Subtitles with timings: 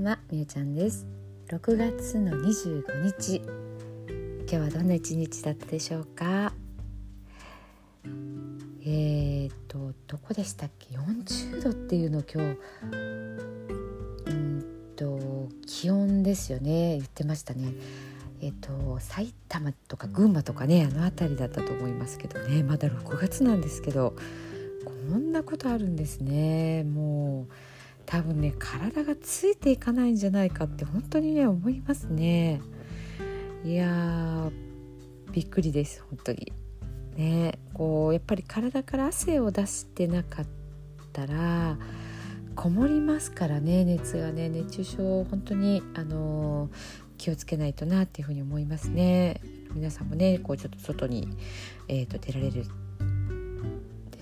[0.00, 1.06] んはみゆちゃんです。
[1.50, 3.36] 6月の25日。
[3.36, 6.54] 今日はどんな一日だったでしょうか？
[8.82, 12.58] えーとどこでしたっけ？40度っていうの今日。
[14.26, 14.64] うん
[14.96, 16.96] と気温ですよね。
[16.96, 17.74] 言ってましたね。
[18.40, 22.62] えっ、と埼玉とか群馬とかねあの辺りだったと思いますけどね。
[22.62, 24.16] まだ6月なんですけど。
[25.10, 26.84] こんなことあるんですね。
[26.84, 27.19] もう
[28.10, 32.60] 多分ね体がついていかないんじゃないかって本当にね思いますね。
[33.64, 34.50] いや
[35.30, 36.52] びっくりです本当に。
[37.16, 40.46] ねこうやっぱり体から汗を出してなかっ
[41.12, 41.78] たら
[42.56, 44.48] こもりますからね熱がね。
[44.48, 46.68] 熱中症本当にあの
[47.16, 49.40] 気をつけないとなっていうふうに思いますね。
[49.72, 51.28] 皆さんもねこうちょっと外に、
[51.86, 52.64] えーと、出られる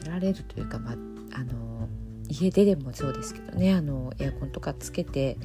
[0.05, 0.95] 出られるというかまあ
[1.33, 1.89] あの
[2.29, 5.37] 家ででもそうですけどねあのエアコンとかつけて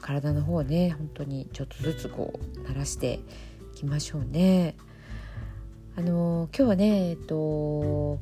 [0.00, 3.20] 体の方ね本当にちょっとずつこう慣らして
[3.74, 4.76] いきましょうね。
[5.96, 8.18] あの今日はねえっと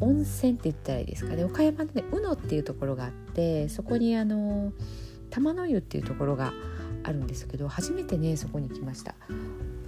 [0.00, 4.72] 温泉って言ったらいいですかね岡山のね宇野っていうところがあってそこにあの
[5.30, 6.52] 玉の湯っていうところが
[7.04, 9.14] あるんですけど初めてねそこに来ました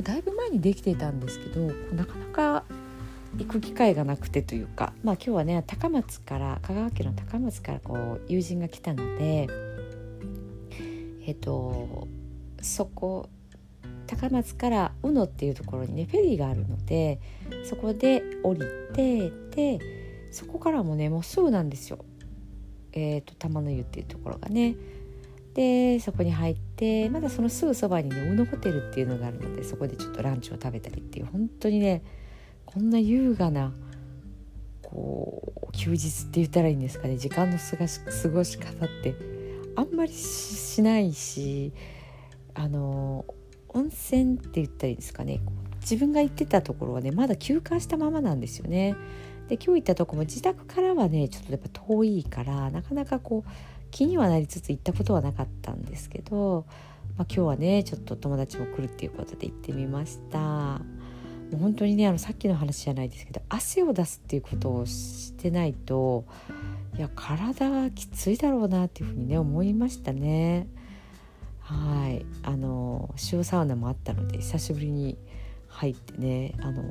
[0.03, 1.61] だいぶ前にできていたんですけど
[1.95, 2.65] なかなか
[3.39, 9.49] 行く機会がなくてというか、まあ、今日はね高松から香川県の高松からこう友人が来たので
[11.27, 12.09] えっと
[12.61, 13.29] そこ
[14.07, 17.21] 高松から宇野っていうところにねフェリーがあるので
[17.65, 18.61] そこで降り
[18.93, 19.79] てで
[20.31, 22.05] そこからもねもうすぐなんですよ、
[22.93, 24.77] えーと、玉の湯っていうところがね。
[25.55, 32.03] でそこに入ってまだそのすぐそばにね宇野ホテルっていうのがあるのでそこでちょっとランチを食べたりっていう本当にね
[32.73, 33.71] こんな優雅な
[34.81, 39.15] こう休日って言ったらいいんですかね時間の過ごし方って
[39.77, 41.73] あんまりしないし
[42.55, 43.27] あの
[43.69, 45.41] 温泉って言ったらいいですかね
[45.83, 48.95] 自分が行ってたところはねまだ休館したままなんですよね。
[49.49, 53.51] で今日行ったとこも自宅からはねちょっとやっぱ遠いからなかなかこう
[53.91, 56.65] 気にはなりつつ行ったことはなかったんですけど、
[57.19, 60.81] まあ、今日はねちょっと友達も来るっていうことで行ってみました。
[61.57, 66.25] 本当にねあのさっきの話じゃないですけど汗を出すっていうことをしてないと
[66.97, 70.67] いや体がきついだろうなっていうふうにね思いましたね。
[71.61, 75.17] はいあの塩サウナもあったので久しぶりに
[75.69, 76.83] 入ってねあの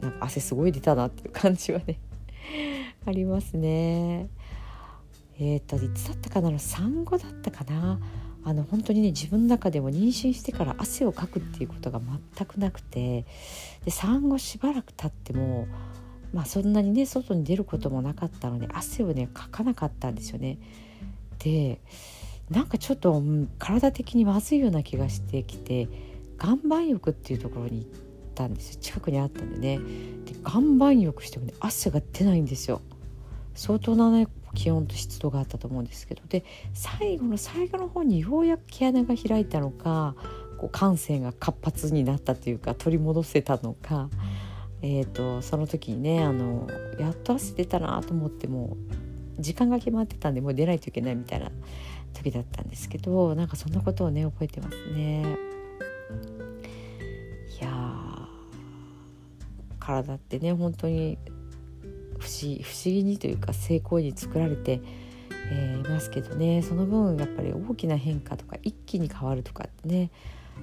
[0.00, 1.98] なんか汗すごい出たなっていう感じはね
[3.06, 4.28] ありますね。
[5.38, 6.50] えっ、ー、といつだったかな？
[6.50, 7.98] の産後だったかな？
[8.44, 12.00] あの本当にね自分の中でも妊娠してから汗をかくっていうことが
[12.36, 13.24] 全くなくて
[13.84, 15.68] で産後しばらく経っても
[16.32, 20.58] まあそんなにね外に出ることもなかったので汗をねかかなかったんですよね。
[21.38, 21.80] で
[22.50, 23.22] なんかちょっと、
[23.58, 25.88] 体的にまずいような気がしてきて
[26.42, 27.88] 岩盤浴っていうところに行っ
[28.34, 29.78] たんですよ近くにあったんでね
[30.26, 32.80] で岩盤浴してもね汗が出ないんですよ。
[33.54, 40.14] 相当な、ね、気温と湿度があったと思うんですけどで最後の最後の方にようやく毛穴が開いたのか
[40.58, 44.08] こう感性が活発になったというか取り戻せたのか、
[44.82, 46.68] えーと、その時にねあの
[46.98, 48.76] やっと汗出たなと思っても
[49.38, 51.50] 時間が決まってたんでもう出ないといけないみたいな
[52.12, 55.36] 時だったんですけどなんかそんなことをね覚えてますね。
[57.60, 58.28] いや
[59.80, 61.18] 体ってね本当に
[62.22, 64.80] 不思不思議にというか成功に作られて、
[65.50, 70.10] えー、いますけどねその分やっぱり大きな変化とか一気に変わるとかってね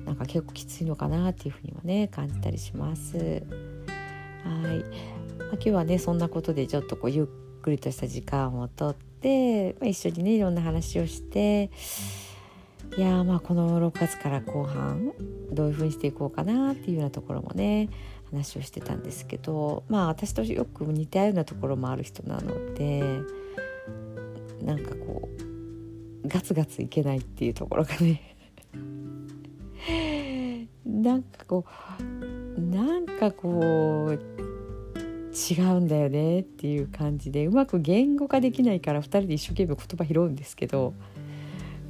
[0.05, 3.17] なんか結構きついのかなっていうふうにはね感じたりします。
[3.17, 3.25] はい、
[5.37, 11.71] まあ、今日はねそんなことでちょっとこうゆっくりとした時間をとって、まあ、一緒にねいろんな話をして
[12.97, 15.13] いやまあこの6月から後半
[15.51, 17.89] どういうふうにしていこうかなっていうようなところもね
[18.31, 23.03] 話をしてたんですけどまあ私とよく似たようなところもある人なので
[24.61, 25.29] なんかこ
[26.23, 28.21] うガツガツいけないっていうところがね。
[30.85, 31.65] なんかこ
[32.57, 34.19] うなんかこう
[35.39, 40.93] 違うんだよねっていう感じでうまく言語化できないから2人で一生懸命言葉拾うんですけど、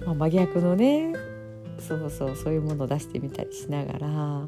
[0.06, 1.14] まあ、真逆のね
[1.80, 4.46] そうそうそういうものを出してみたりしながら。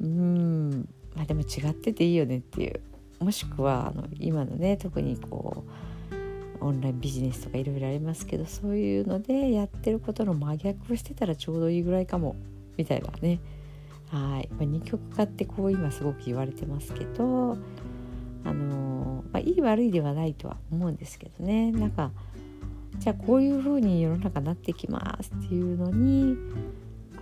[0.00, 0.88] うん。
[1.14, 2.80] まあでも違ってていいよねっていう。
[3.20, 5.64] もしくはあの今のね特にこ
[6.60, 12.36] うオンラインビジネスとかいろいろありますけどそういうのでやってることの真逆をしてたらちょうどいいぐらいかも。
[12.76, 13.38] みたいなね。
[14.10, 17.56] はい、まあ、二極化ってこう今すごく言われてますけど
[18.44, 21.70] あのまあ、いい悪いではないとは思うんですけどね。
[21.70, 22.10] なんか
[22.98, 26.36] じゃあこういう風に世の中なってきますっていうのに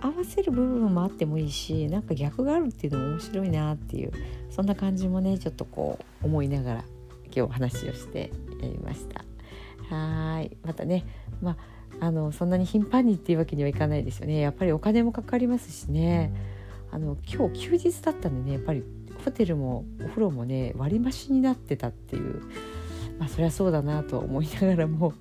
[0.01, 4.11] 合わせる部分もあってもいいしなんか逆があるっていうのも面白いなっていう
[4.49, 6.83] そんな感じもねちょっとこう思いながら
[7.33, 8.31] 今日話をして
[8.61, 9.23] みました。
[9.95, 10.57] はい。
[10.63, 11.05] またね
[11.41, 14.39] まああのそんなに頻繁にっていうわけにはいかないですよね。
[14.39, 16.33] やっぱりお金もかかりますしね。
[16.91, 18.83] あの今日休日だったんでねやっぱり
[19.23, 22.41] ホテルもお風呂もね割増になってたっていう。
[23.19, 25.13] まあそりゃそうだなと思いながらも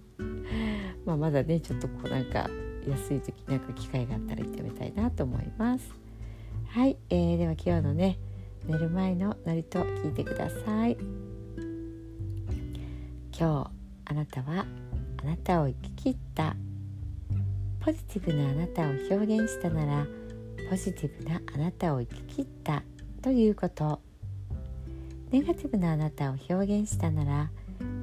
[1.04, 2.48] まあまだねちょっとこうなんか
[2.88, 5.92] 安い時なんか機会があったら行ってみたいなと思います。
[6.68, 8.18] はい、えー、では今日のね
[8.66, 10.96] 寝る前のノリと聞いてください。
[13.36, 13.70] 今日
[14.04, 14.66] あなたは
[15.22, 16.56] あなたを生き切った。
[17.80, 20.06] ポジティブなあなたを表現したなら
[20.68, 22.82] ポジティブなあなたを生き切った
[23.22, 24.00] ということ。
[25.30, 27.50] ネガティブなあなたを表現したなら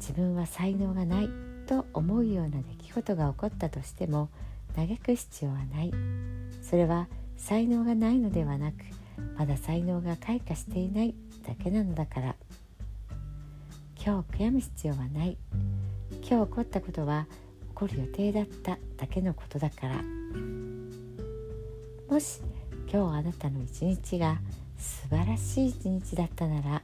[0.00, 1.28] 自分は才能がない
[1.66, 4.28] と思うような出来事が起こったとしても
[4.74, 5.92] 嘆く必要はない
[6.62, 7.06] それは
[7.36, 8.76] 才能がないのではなく
[9.38, 11.14] まだ才能が開花していない
[11.46, 12.36] だけなのだから。
[14.02, 15.36] 今日悔やむ必要はない。
[16.22, 17.26] 今日起こったことは
[17.68, 19.96] 起こる予定だっただけのことだから。
[22.08, 22.40] もし
[22.90, 24.40] 今日あなたの一日が
[24.78, 26.82] 素晴らしい一日だったなら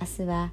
[0.00, 0.52] 明日は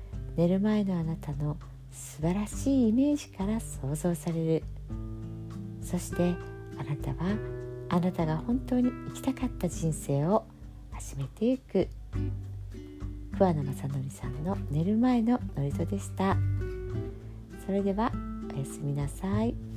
[0.37, 1.57] 寝る前のあなたの
[1.91, 4.63] 素晴らしいイメージから想像される。
[5.81, 6.35] そして
[6.77, 7.35] あなたは
[7.89, 10.45] あなたが本当に生きたかった人生を
[10.91, 11.87] 始めていく。
[13.37, 16.37] 桑名正則さんの寝る前の祝詞でした。
[17.65, 18.11] それでは
[18.53, 19.70] おやすみなさい。